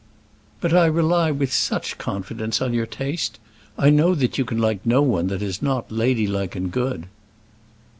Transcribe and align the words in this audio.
"But 0.61 0.73
I 0.73 0.87
rely 0.87 1.29
with 1.29 1.53
such 1.53 1.99
confidence 1.99 2.59
on 2.59 2.73
your 2.73 2.87
taste. 2.87 3.37
I 3.77 3.91
know 3.91 4.15
that 4.15 4.35
you 4.35 4.43
can 4.45 4.57
like 4.57 4.83
no 4.83 5.03
one 5.03 5.27
that 5.27 5.43
is 5.43 5.61
not 5.61 5.91
lady 5.91 6.25
like 6.25 6.55
and 6.55 6.71
good." 6.71 7.05